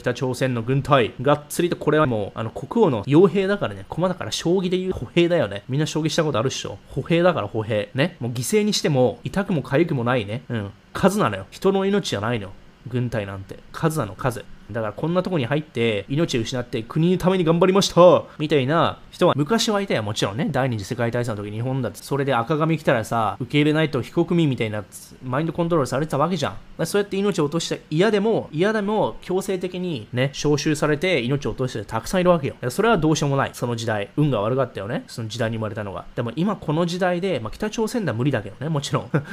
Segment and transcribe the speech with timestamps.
[0.00, 5.64] 北朝鮮の軍隊、がっつりとこれはもう、あの、国王の傭兵だからね、駒だから将棋で言う歩兵だよね。
[5.68, 6.78] みんな将棋したことあるっしょ。
[6.88, 7.90] 歩兵だから歩兵。
[7.94, 8.16] ね。
[8.20, 10.42] もう犠牲にしても、痛くも痒くもないね。
[10.48, 10.70] うん。
[10.92, 11.46] 数なのよ。
[11.50, 12.52] 人の命じゃないのよ。
[12.86, 13.58] 軍隊なんて。
[13.72, 14.44] 数なの、数。
[14.72, 24.84] だからこんなとこに入って命を失って国のために頑張りましたみたいな人は昔はいたよもちろんね第二次世界大戦の時日本だってそれで赤髪来たらさ受け入れないと非国民みたいな
[25.22, 26.86] マインドコントロールされてたわけじゃん。
[26.86, 32.56] そうやって命を落として嫌でも嫌でも強制的にね招集されて命を落としてたくさんいるわけよ。
[32.70, 33.50] それはどうしようもない。
[33.52, 35.04] その時代運が悪かったよね。
[35.06, 36.06] その時代に生まれたのが。
[36.14, 39.10] でも今この時代で、まあ、北朝鮮では無理だけどねもちろん。
[39.12, 39.24] だか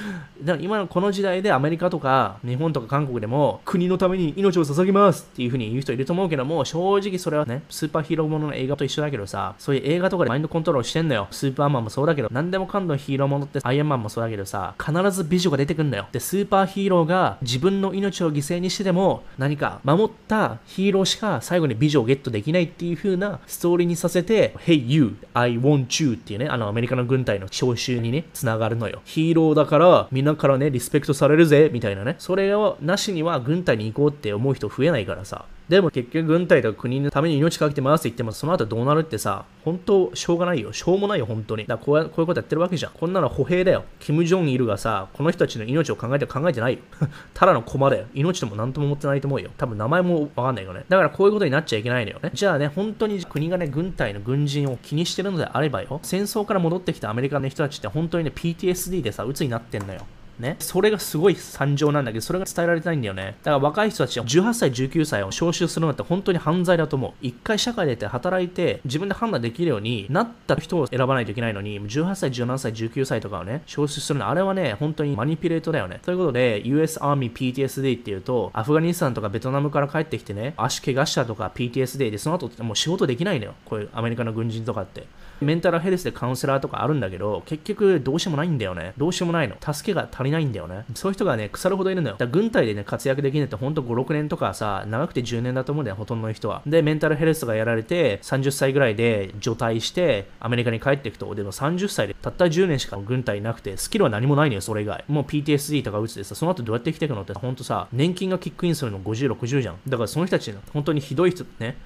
[0.44, 5.27] ら今のこの時代でアメリカとか日本とか韓国でも国のために命を捧げます。
[5.28, 11.28] っていう風に言う人いると思うけども、正直それはね、スーパーヒーローものの映画と一緒だけどさ、そういう映画とかでマインドコントロールしてんだよ。
[11.32, 16.08] スーパーマンもそうだけど、何でもかんでもヒーローものって、アイアンマンもそうだけどさ、必ず美女が出てくんだよ。
[16.12, 29.02] で、スーパーヒーローが自分の命を犠牲にしてでも、何か守ったヒーローしか最後に美女をゲットできないっていう風なストーリーにさせて、Hey you, I want you っていうね、あのアメリカの軍隊の招集にね、繋がるのよ。
[29.06, 32.16] ヒーローだから、みんなからね、リスペクトされるぜ、みたいなね。
[32.20, 35.46] それをなしには軍隊に行こうって思う人増えないからさ。
[35.70, 40.72] でも結局軍隊とか国のために命かけてますって言っても、その後どうなるってさ、本当しょうがないよ。
[40.72, 41.66] しょうもないよ、本当に。
[41.66, 42.94] だからこうこういうことやってるわけじゃん。
[42.94, 43.84] こんなの歩兵だよ。
[44.00, 46.80] キム・ジョンイルがさ、この人たちの命を考えて考えてないよ。
[47.34, 48.06] ただの駒だよ。
[48.14, 49.50] 命とも何とも思ってないと思うよ。
[49.58, 50.86] 多分名前もわかんないよね。
[50.88, 52.32] だからこういうことになっちゃいけないのよね。
[52.34, 60.02] じゃあね、本当に国がね、軍隊の軍人を気にしてるのであればよ、戦争から戻ってきたアメリカの人たちって本当にね、PTSD でさ、鬱になってんのよ。
[60.40, 60.56] ね。
[60.60, 63.38] それがすごい惨状なんだけど、それが伝えられてないんだよね。
[63.44, 67.12] だから若い人たちは18歳、19歳を招集するのって本当に犯罪だと思う。
[67.22, 76.00] 一回社会出て働いて、自分で判断できるようになった人を選ばないといけないのに、18歳、17歳、19歳とかをね、招集するの、あれはね、本当にマニピュレートだよね。
[76.04, 83.54] ということで、US Army PTSD っていうと、アフガニスタンとかベトナムから帰ってきてね、足怪我したとか PTSD で、その後もう仕事できないのよ。
[83.66, 85.08] こういうアメリカの軍人とかって。
[85.40, 88.94] メンタルヘルスでカウンセラーとかあるんだけど、結局どうしようもないんだよね。
[88.98, 89.56] どうしようもないの。
[89.62, 90.86] 助けが足りないんだよね。
[90.96, 92.16] そういう人がね、腐るほどいるのよ。
[92.18, 96.62] だ軍隊でね、活躍できるってほんと5、6年とかさ、長くて10年だと思うんだよ、ほとんどの人は。
[96.66, 105.04] で、メンタルヘルスがやられて、30歳ぐらいで除隊して、アメリカに帰っていくと、でも30歳でたった10年しか軍隊いなくて、スキルは何もないのよ、それ以外。
[105.08, 109.76] もう PTSD とか打つでさ、その後どうやって生きていくのって、ほんとさ、年金がキックインするの50、60じゃん。
[109.88, 111.78] だからその人たち、本当にひどい人ね、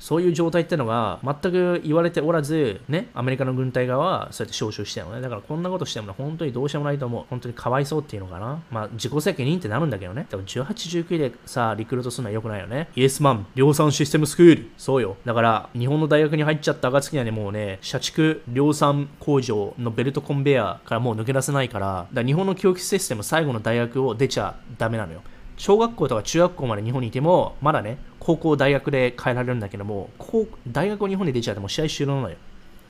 [0.00, 5.20] そういう状態ってのが全く言われておらず、ね、アメリカの軍隊側はそうやって招集してるのね。
[5.20, 7.24] だからこんなことしてもね、本当にどうしようもないと思う。
[7.28, 8.62] 本当にかわいそうっていうのかな。
[8.70, 10.26] まあ、自己責任ってなるんだけどね。
[10.30, 10.66] でも18、
[11.04, 12.88] 19でさ、リクルートするのは良くないよね。
[12.96, 14.70] イエスマン、量産システムスクール。
[14.78, 15.16] そうよ。
[15.26, 25.20] だから、日本の大学に入っちゃった暁にはね、もうね、社畜量産工場のベルトコンベヤーからもう抜け出せないから、だから日本の教育システム最後の大学を出ちゃダメなのよ。
[25.60, 30.14] 小学校とか中学校まで日本にいても、まだね、高校、大学で変えられるんだけども、
[30.68, 32.36] 大学を日本に出ちゃっても試合終了なのよ。